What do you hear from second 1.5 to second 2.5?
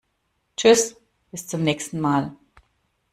nächsen mal!